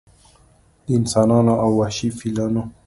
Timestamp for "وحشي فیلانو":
1.79-2.63